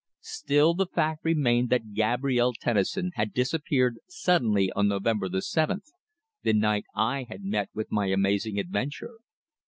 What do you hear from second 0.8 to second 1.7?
fact remained